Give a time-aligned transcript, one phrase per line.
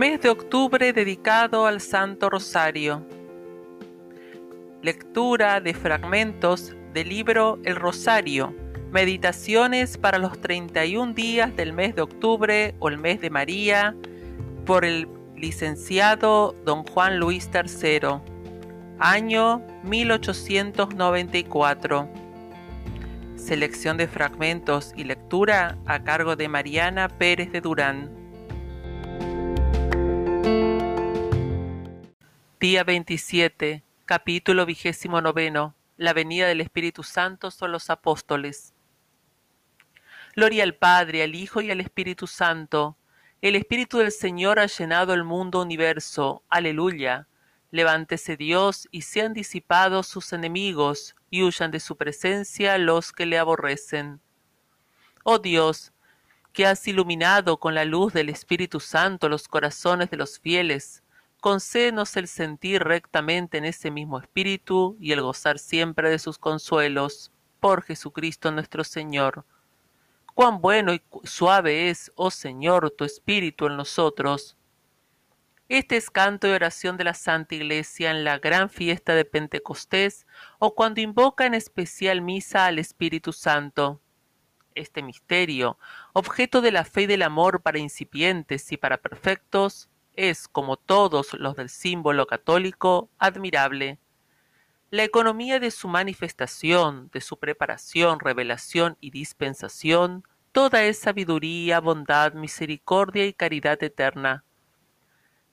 [0.00, 3.04] Mes de octubre dedicado al Santo Rosario.
[4.80, 8.54] Lectura de fragmentos del libro El Rosario.
[8.90, 13.94] Meditaciones para los 31 días del mes de octubre o el mes de María
[14.64, 15.06] por el
[15.36, 18.20] licenciado don Juan Luis III.
[19.00, 22.08] Año 1894.
[23.36, 28.19] Selección de fragmentos y lectura a cargo de Mariana Pérez de Durán.
[32.60, 35.74] Día 27, capítulo vigésimo noveno.
[35.96, 38.74] La venida del Espíritu Santo son los apóstoles.
[40.36, 42.98] Gloria al Padre, al Hijo y al Espíritu Santo.
[43.40, 46.42] El Espíritu del Señor ha llenado el mundo universo.
[46.50, 47.28] Aleluya.
[47.70, 53.38] Levántese Dios y sean disipados sus enemigos y huyan de su presencia los que le
[53.38, 54.20] aborrecen.
[55.24, 55.94] Oh Dios,
[56.52, 61.02] que has iluminado con la luz del Espíritu Santo los corazones de los fieles,
[61.40, 67.32] concédenos el sentir rectamente en ese mismo espíritu y el gozar siempre de sus consuelos.
[67.58, 69.44] Por Jesucristo nuestro Señor.
[70.34, 74.56] Cuán bueno y suave es, oh Señor, tu espíritu en nosotros.
[75.68, 80.26] Este es canto y oración de la Santa Iglesia en la gran fiesta de Pentecostés
[80.58, 84.00] o cuando invoca en especial misa al Espíritu Santo.
[84.74, 85.78] Este misterio,
[86.12, 89.88] objeto de la fe y del amor para incipientes y para perfectos,
[90.28, 93.98] es, como todos los del símbolo católico, admirable.
[94.90, 102.34] La economía de su manifestación, de su preparación, revelación y dispensación, toda es sabiduría, bondad,
[102.34, 104.44] misericordia y caridad eterna.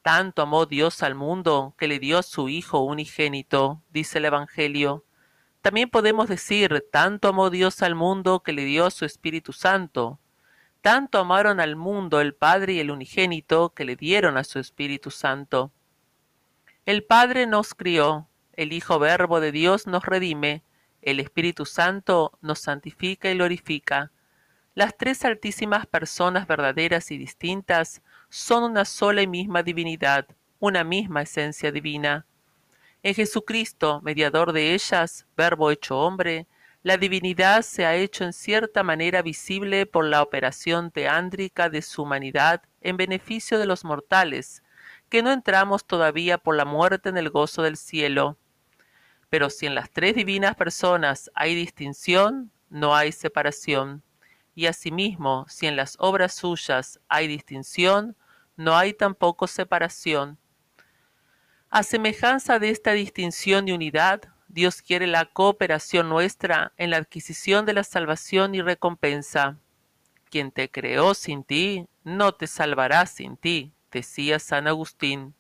[0.01, 5.05] Tanto amó Dios al mundo que le dio su Hijo unigénito, dice el Evangelio.
[5.61, 10.19] También podemos decir, tanto amó Dios al mundo que le dio su Espíritu Santo,
[10.87, 15.11] tanto amaron al mundo el Padre y el unigénito que le dieron a su Espíritu
[15.11, 15.73] Santo.
[16.85, 20.63] El Padre nos crió, el Hijo Verbo de Dios nos redime,
[21.01, 24.13] el Espíritu Santo nos santifica y glorifica.
[24.75, 30.25] Las tres altísimas personas verdaderas y distintas son una sola y misma divinidad,
[30.57, 32.25] una misma esencia divina.
[33.03, 36.47] En Jesucristo, mediador de ellas, Verbo hecho hombre,
[36.83, 42.03] la divinidad se ha hecho en cierta manera visible por la operación teándrica de su
[42.03, 44.63] humanidad en beneficio de los mortales,
[45.09, 48.37] que no entramos todavía por la muerte en el gozo del cielo.
[49.29, 54.03] Pero si en las tres divinas personas hay distinción, no hay separación.
[54.55, 58.15] Y asimismo, si en las obras suyas hay distinción,
[58.55, 60.37] no hay tampoco separación.
[61.69, 67.65] A semejanza de esta distinción y unidad, Dios quiere la cooperación nuestra en la adquisición
[67.65, 69.57] de la salvación y recompensa.
[70.29, 75.35] Quien te creó sin ti, no te salvará sin ti, decía San Agustín.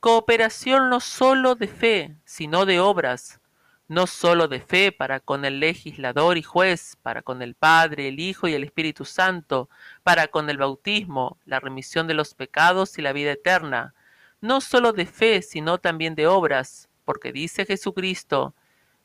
[0.00, 3.40] Cooperación no sólo de fe, sino de obras,
[3.88, 8.20] no sólo de fe para con el legislador y juez, para con el Padre, el
[8.20, 9.70] Hijo y el Espíritu Santo,
[10.02, 13.94] para con el bautismo, la remisión de los pecados y la vida eterna,
[14.42, 18.54] no sólo de fe, sino también de obras, porque dice Jesucristo,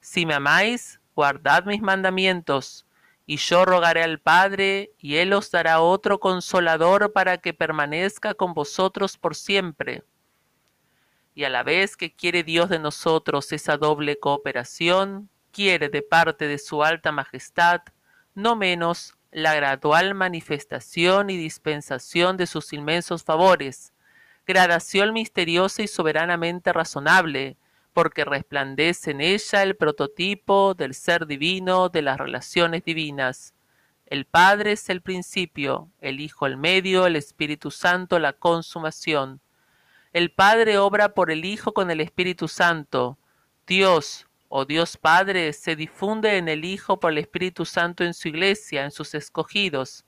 [0.02, 2.86] si me amáis, guardad mis mandamientos,
[3.26, 8.54] y yo rogaré al Padre, y Él os dará otro consolador para que permanezca con
[8.54, 10.04] vosotros por siempre.
[11.34, 16.46] Y a la vez que quiere Dios de nosotros esa doble cooperación, quiere de parte
[16.50, 17.84] de su alta majestad,
[18.36, 23.94] no menos la gradual manifestación y dispensación de sus inmensos favores,
[24.46, 27.56] gradación misteriosa y soberanamente razonable,
[27.94, 33.54] porque resplandece en ella el prototipo del ser divino de las relaciones divinas.
[34.06, 39.42] El Padre es el principio, el Hijo el medio, el Espíritu Santo la consumación.
[40.12, 43.18] El Padre obra por el Hijo con el Espíritu Santo.
[43.66, 48.28] Dios, o Dios Padre, se difunde en el Hijo por el Espíritu Santo en su
[48.28, 50.06] iglesia, en sus escogidos,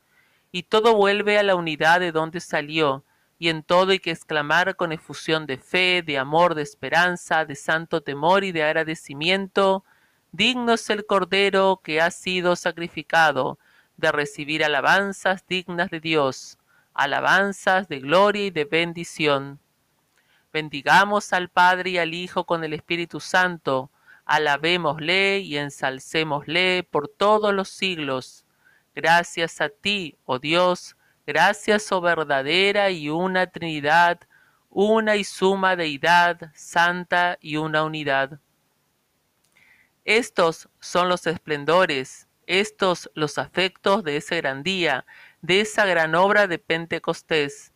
[0.52, 3.04] y todo vuelve a la unidad de donde salió,
[3.38, 7.56] y en todo hay que exclamar con efusión de fe, de amor, de esperanza, de
[7.56, 9.84] santo temor y de agradecimiento,
[10.32, 13.60] digno es el Cordero que ha sido sacrificado,
[13.98, 16.58] de recibir alabanzas dignas de Dios,
[16.94, 19.60] alabanzas de gloria y de bendición.
[20.52, 23.92] Bendigamos al Padre y al Hijo con el Espíritu Santo,
[24.26, 28.46] alabémosle y ensalcémosle por todos los siglos.
[28.96, 30.96] Gracias a ti, oh Dios,
[31.28, 34.20] Gracias, oh verdadera y una Trinidad,
[34.70, 38.40] una y suma deidad, santa y una unidad.
[40.04, 45.06] Estos son los esplendores, estos los afectos de ese gran día,
[45.42, 47.74] de esa gran obra de Pentecostés.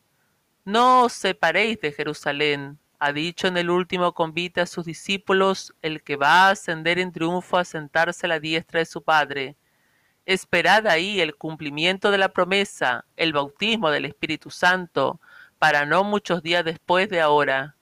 [0.63, 6.03] No os separéis de Jerusalén, ha dicho en el último convite a sus discípulos, el
[6.03, 9.55] que va a ascender en triunfo a sentarse a la diestra de su Padre.
[10.29, 15.19] Esperad ahí el cumplimiento de la promesa, el bautismo del Espíritu Santo,
[15.57, 17.75] para no muchos días después de ahora.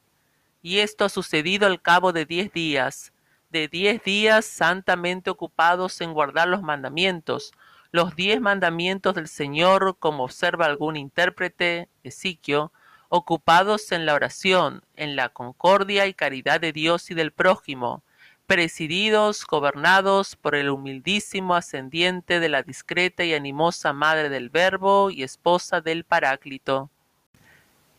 [0.61, 3.11] Y esto ha sucedido al cabo de diez días,
[3.49, 7.51] de diez días santamente ocupados en guardar los mandamientos,
[7.91, 12.67] los diez mandamientos del Señor, como observa algún intérprete, Ezequiel,
[13.09, 18.03] ocupados en la oración, en la concordia y caridad de Dios y del prójimo,
[18.47, 25.23] presididos, gobernados por el humildísimo ascendiente de la discreta y animosa madre del Verbo y
[25.23, 26.89] esposa del Paráclito.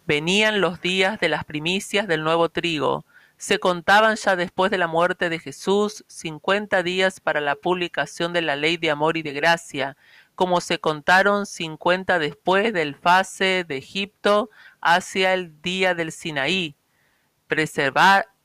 [0.06, 3.04] Venían los días de las primicias del nuevo trigo,
[3.36, 8.42] se contaban ya después de la muerte de Jesús cincuenta días para la publicación de
[8.42, 9.96] la ley de amor y de gracia,
[10.34, 16.74] como se contaron cincuenta después del fase de Egipto hacia el día del Sinaí.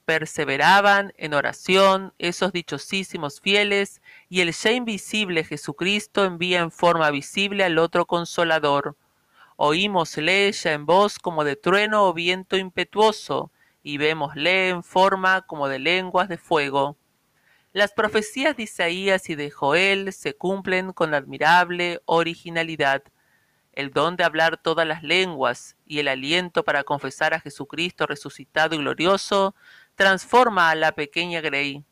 [0.05, 7.63] Perseveraban en oración esos dichosísimos fieles, y el ya invisible Jesucristo envía en forma visible
[7.63, 8.97] al otro consolador.
[9.55, 13.51] Oímosle ya en voz como de trueno o viento impetuoso,
[13.83, 16.97] y vémosle en forma como de lenguas de fuego.
[17.73, 23.03] Las profecías de Isaías y de Joel se cumplen con admirable originalidad.
[23.71, 28.75] El don de hablar todas las lenguas y el aliento para confesar a Jesucristo resucitado
[28.75, 29.55] y glorioso
[29.95, 31.83] transforma a la pequeña Grey.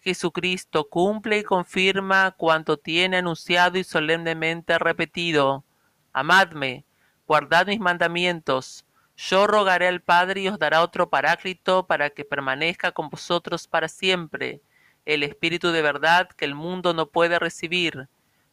[0.00, 5.64] Jesucristo cumple y confirma cuanto tiene anunciado y solemnemente repetido.
[6.12, 6.84] Amadme,
[7.26, 8.84] guardad mis mandamientos,
[9.16, 13.88] yo rogaré al Padre y os dará otro paráclito para que permanezca con vosotros para
[13.88, 14.60] siempre,
[15.04, 18.08] el Espíritu de verdad que el mundo no puede recibir.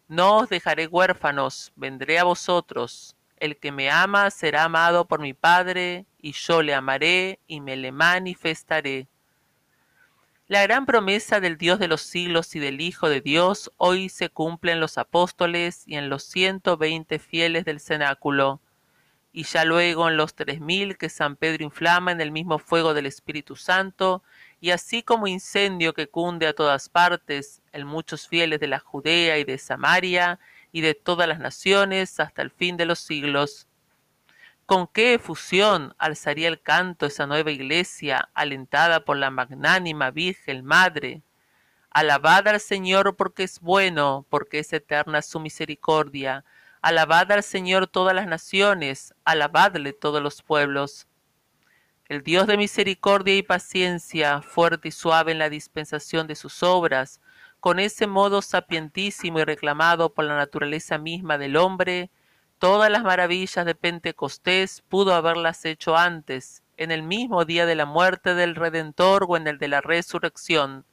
[0.08, 3.16] No os dejaré huérfanos, vendré a vosotros.
[3.38, 7.76] El que me ama será amado por mi Padre, y yo le amaré y me
[7.76, 9.08] le manifestaré.
[10.48, 14.30] La gran promesa del Dios de los siglos y del Hijo de Dios hoy se
[14.30, 18.60] cumple en los apóstoles y en los ciento veinte fieles del cenáculo
[19.34, 22.94] y ya luego en los tres mil que San Pedro inflama en el mismo fuego
[22.94, 24.24] del Espíritu Santo,
[24.60, 29.38] y así como incendio que cunde a todas partes, en muchos fieles de la Judea
[29.38, 30.40] y de Samaria
[30.72, 33.68] y de todas las naciones hasta el fin de los siglos.
[34.72, 41.24] Con qué efusión alzaría el canto esa nueva iglesia, alentada por la magnánima Virgen Madre.
[41.90, 46.46] Alabad al Señor porque es bueno, porque es eterna su misericordia,
[46.82, 51.06] Alabad al Señor todas las naciones, alabadle todos los pueblos.
[52.06, 57.20] El Dios de misericordia y paciencia, fuerte y suave en la dispensación de sus obras,
[57.60, 62.10] con ese modo sapientísimo y reclamado por la naturaleza misma del hombre,
[62.62, 67.88] todas las maravillas de Pentecostés pudo haberlas hecho antes, en el mismo día de la
[67.88, 70.86] muerte del Redentor o en el de la resurrección,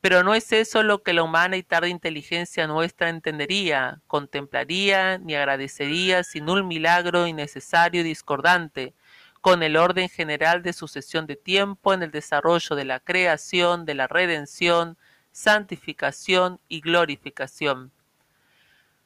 [0.00, 5.34] pero no es eso lo que la humana y tarde inteligencia nuestra entendería, contemplaría ni
[5.34, 8.94] agradecería sin un milagro innecesario y discordante,
[9.40, 13.94] con el orden general de sucesión de tiempo en el desarrollo de la creación, de
[13.94, 14.96] la redención,
[15.32, 17.90] santificación y glorificación.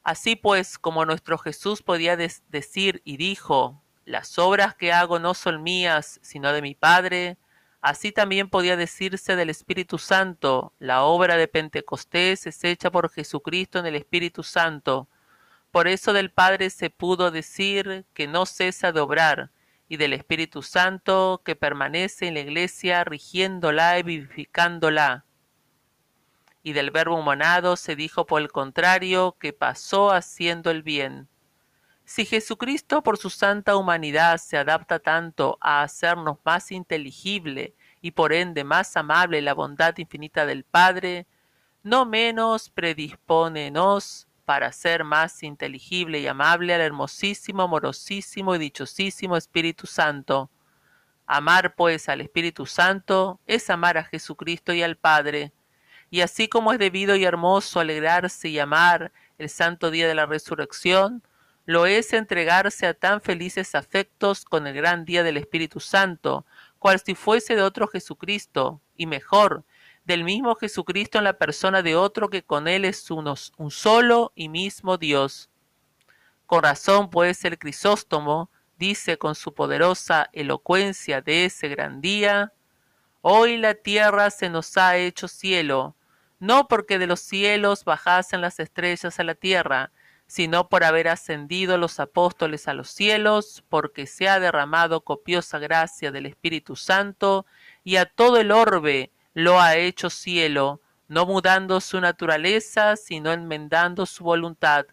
[0.06, 5.64] Así pues, como nuestro Jesús podía decir y dijo, las obras que hago no son
[5.64, 7.38] mías, sino de mi Padre,
[7.80, 13.80] Así también podía decirse del Espíritu Santo, la obra de Pentecostés es hecha por Jesucristo
[13.80, 15.08] en el Espíritu Santo.
[15.72, 19.50] Por eso del Padre se pudo decir que no cesa de obrar,
[19.88, 25.25] y del Espíritu Santo que permanece en la Iglesia rigiéndola y vivificándola.
[26.66, 31.28] Y del Verbo humanado se dijo por el contrario que pasó haciendo el bien.
[32.04, 38.32] Si Jesucristo por su santa humanidad se adapta tanto a hacernos más inteligible y por
[38.32, 41.28] ende más amable la bondad infinita del Padre,
[41.85, 49.87] no menos predispónenos para ser más inteligible y amable al hermosísimo, amorosísimo y dichosísimo Espíritu
[49.87, 50.50] Santo.
[51.26, 55.52] Amar pues al Espíritu Santo es amar a Jesucristo y al Padre,
[56.16, 60.25] y así como es debido y hermoso alegrarse y amar el santo día de la
[60.25, 61.23] resurrección,
[61.66, 66.46] lo es entregarse a tan felices afectos con el gran día del Espíritu Santo,
[66.78, 69.64] cual si fuese de otro Jesucristo, y mejor,
[70.06, 74.32] del mismo Jesucristo en la persona de otro que con él es unos, un solo
[74.35, 75.50] y mismo Dios.
[76.46, 82.54] Con razón, pues, el Crisóstomo dice con su poderosa elocuencia de ese gran día,
[83.28, 85.95] Hoy la tierra se nos ha hecho cielo,
[86.38, 89.90] no porque de los cielos bajasen las estrellas a la tierra,
[90.26, 96.11] sino por haber ascendido los apóstoles a los cielos, porque se ha derramado copiosa gracia
[96.11, 97.47] del Espíritu Santo,
[97.85, 104.07] y a todo el orbe lo ha hecho cielo, no mudando su naturaleza, sino enmendando
[104.07, 104.87] su voluntad.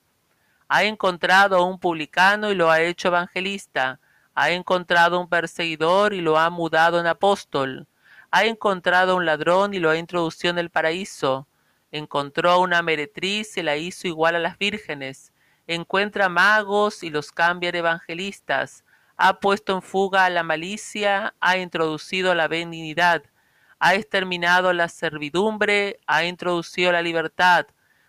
[0.68, 4.00] Ha encontrado a un publicano y lo ha hecho evangelista,
[4.36, 7.88] ha encontrado un perseguidor y lo ha mudado en apóstol,
[8.36, 11.48] ha encontrado un ladrón y lo ha introducido en el paraíso,
[11.92, 15.32] encontró a una meretriz y la hizo igual a las vírgenes,
[15.68, 18.86] encuentra magos y los cambia en evangelistas,
[19.18, 23.22] ha puesto en fuga a la malicia, ha introducido la benignidad,
[23.78, 27.68] ha exterminado la servidumbre, ha introducido la libertad,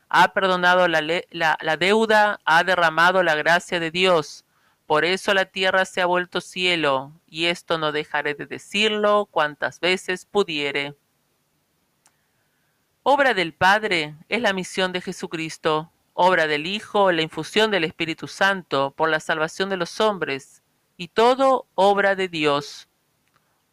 [0.08, 4.46] ha perdonado la, deuda, ha derramado la gracia de Dios.
[4.86, 9.80] Por eso la tierra se ha vuelto cielo, y esto no dejaré de decirlo cuantas
[9.80, 10.94] veces pudiere.
[13.02, 18.28] Obra del Padre es la misión de Jesucristo, obra del Hijo la infusión del Espíritu
[18.28, 20.62] Santo por la salvación de los hombres,
[20.96, 22.88] y todo obra de Dios.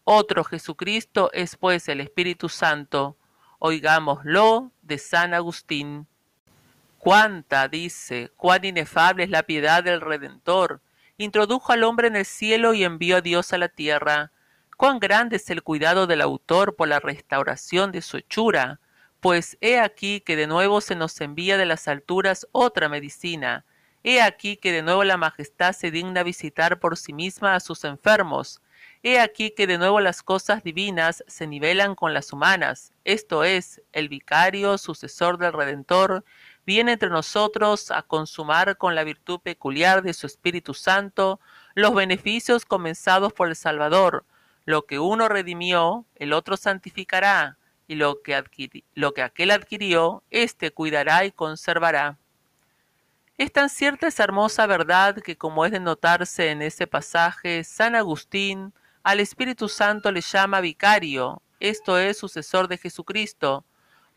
[0.05, 3.15] Otro Jesucristo es pues el Espíritu Santo.
[3.59, 6.07] Oigámoslo de San Agustín.
[6.97, 10.81] Cuánta, dice, cuán inefable es la piedad del Redentor.
[11.21, 14.31] Introdujo al hombre en el cielo y envió a Dios a la tierra.
[14.77, 18.79] Cuán grande es el cuidado del autor por la restauración de su hechura
[19.21, 23.65] pues he aquí que de nuevo se nos envía de las alturas otra medicina.
[24.03, 27.83] He aquí que de nuevo la majestad se digna visitar por sí misma a sus
[27.83, 28.61] enfermos.
[29.03, 32.93] He aquí que de nuevo las cosas divinas se nivelan con las humanas.
[33.05, 36.25] Esto es, el vicario, sucesor del Redentor,
[36.65, 41.39] viene entre nosotros a consumar con la virtud peculiar de su Espíritu Santo
[41.73, 44.25] los beneficios comenzados por el Salvador.
[44.65, 48.43] Lo que uno redimió, el otro santificará y lo que,
[48.93, 52.17] lo que aquel adquirió, éste cuidará y conservará.
[53.37, 57.95] Es tan cierta esa hermosa verdad que, como es de notarse en ese pasaje, San
[57.95, 63.65] Agustín al Espíritu Santo le llama vicario, esto es sucesor de Jesucristo,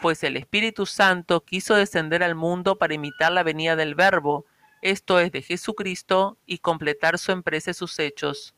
[0.05, 4.45] pues el Espíritu Santo quiso descender al mundo para imitar la venida del Verbo,
[4.83, 8.55] esto es de Jesucristo, y completar su empresa y sus hechos.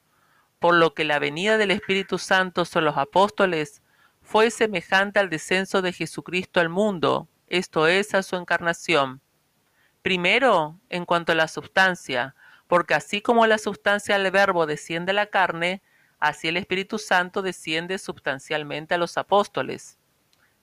[0.58, 3.80] Por lo que la venida del Espíritu Santo son los apóstoles,
[4.22, 9.20] fue semejante al descenso de Jesucristo al mundo, esto es, a su encarnación.
[10.02, 12.34] Primero, en cuanto a la sustancia,
[12.66, 15.80] porque así como la sustancia del verbo desciende a la carne,
[16.18, 19.96] así el Espíritu Santo desciende sustancialmente a los apóstoles.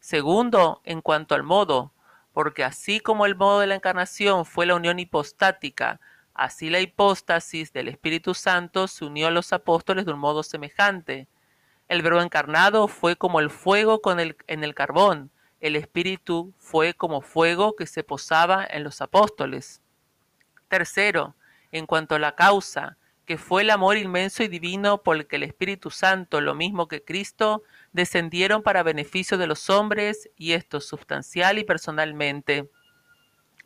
[0.04, 1.94] Segundo, en cuanto al modo,
[2.34, 6.02] porque así como el modo de la encarnación fue la unión hipostática,
[6.34, 11.30] así la hipóstasis del Espíritu Santo se unió a los apóstoles de un modo semejante.
[11.88, 15.32] El verbo encarnado fue como el fuego con el, en el carbón.
[15.62, 19.82] El Espíritu fue como fuego que se posaba en los apóstoles.
[20.68, 21.34] Tercero,
[21.72, 25.38] en cuanto a la causa, que fue el amor inmenso y divino por el que
[25.38, 27.64] el Espíritu Santo, lo mismo que Cristo,
[27.94, 32.70] descendieron para beneficio de los hombres, y esto sustancial y personalmente.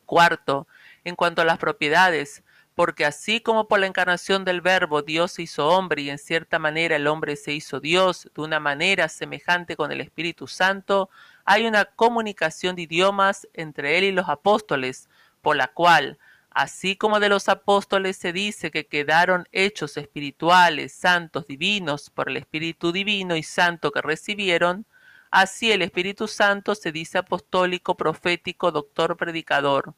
[0.06, 0.66] Cuarto,
[1.04, 2.42] en cuanto a las propiedades,
[2.78, 6.60] porque así como por la encarnación del Verbo Dios se hizo hombre y en cierta
[6.60, 11.10] manera el hombre se hizo Dios de una manera semejante con el Espíritu Santo,
[11.44, 15.08] hay una comunicación de idiomas entre él y los apóstoles,
[15.42, 16.18] por la cual,
[16.50, 22.36] así como de los apóstoles se dice que quedaron hechos espirituales, santos, divinos, por el
[22.36, 24.86] Espíritu Divino y Santo que recibieron,
[25.30, 29.94] así el Espíritu Santo se dice apostólico, profético, doctor, predicador.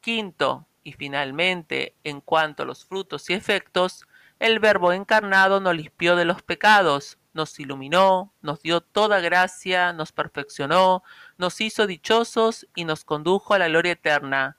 [0.00, 4.06] Quinto, y finalmente, en cuanto a los frutos y efectos,
[4.38, 10.12] el Verbo encarnado nos limpió de los pecados, nos iluminó, nos dio toda gracia, nos
[10.12, 11.02] perfeccionó,
[11.36, 14.56] nos hizo dichosos y nos condujo a la gloria eterna.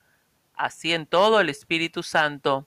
[0.54, 2.66] Así en todo el Espíritu Santo.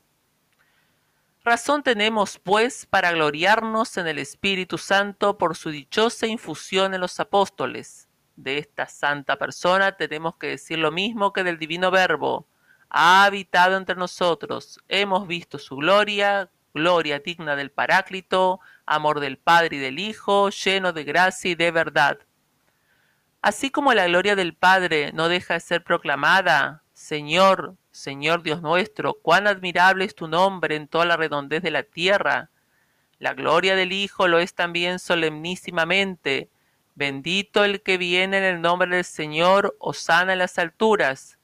[1.43, 7.19] Razón tenemos, pues, para gloriarnos en el Espíritu Santo por su dichosa infusión en los
[7.19, 8.07] apóstoles.
[8.35, 12.47] De esta santa persona tenemos que decir lo mismo que del divino Verbo
[12.89, 19.75] ha habitado entre nosotros, hemos visto su gloria, gloria digna del Paráclito, amor del Padre
[19.75, 22.19] y del Hijo, lleno de gracia y de verdad.
[23.41, 29.15] Así como la gloria del Padre no deja de ser proclamada, Señor, Señor Dios nuestro,
[29.15, 32.49] cuán admirable es tu nombre en toda la redondez de la tierra.
[33.19, 36.49] La gloria del Hijo lo es también solemnísimamente.
[36.95, 41.37] Bendito el que viene en el nombre del Señor, osana en las alturas.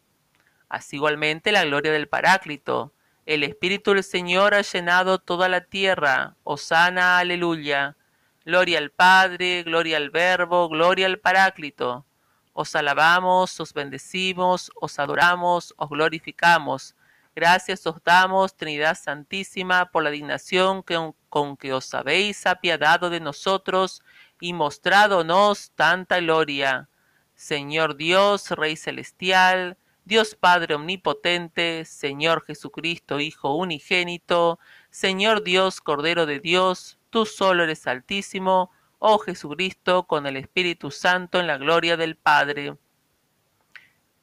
[0.70, 2.93] Así igualmente la gloria del Paráclito.
[3.25, 6.38] El Espíritu del Señor ha llenado toda la tierra.
[6.46, 7.98] Osana, aleluya.
[8.46, 12.05] Gloria al Padre, gloria al Verbo, gloria al Paráclito.
[12.53, 16.96] Os alabamos, os bendecimos, os adoramos, os glorificamos.
[17.34, 20.84] Gracias os damos, Trinidad Santísima, por la dignación
[21.29, 24.01] con que os habéis apiadado de nosotros
[24.41, 26.89] y mostradonos tanta gloria.
[27.36, 36.39] Señor Dios, Rey Celestial, Dios Padre Omnipotente, Señor Jesucristo, Hijo Unigénito, Señor Dios, Cordero de
[36.39, 38.72] Dios, tú solo eres altísimo,
[39.03, 42.77] oh Jesucristo, con el Espíritu Santo en la gloria del Padre.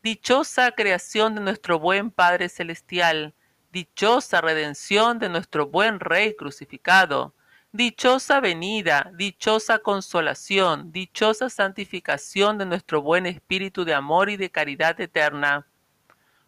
[0.05, 3.35] Dichosa creación de nuestro buen Padre Celestial,
[3.73, 7.35] dichosa redención de nuestro buen Rey crucificado,
[7.73, 15.01] dichosa venida, dichosa consolación, dichosa santificación de nuestro buen Espíritu de amor y de caridad
[15.01, 15.67] eterna.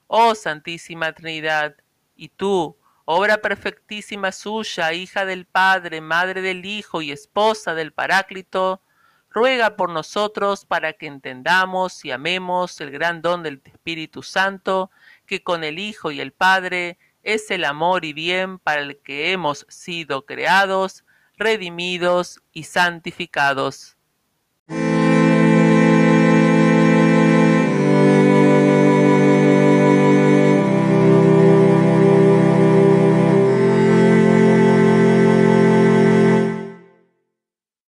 [0.07, 1.75] Oh Santísima Trinidad,
[2.15, 8.83] y tú, obra perfectísima suya, hija del Padre, madre del Hijo y esposa del Paráclito,
[9.31, 14.91] ruega por nosotros para que entendamos y amemos el gran don del Espíritu Santo,
[15.27, 19.33] que con el Hijo y el Padre es el amor y bien para el que
[19.33, 21.05] hemos sido creados,
[21.37, 23.97] redimidos y santificados.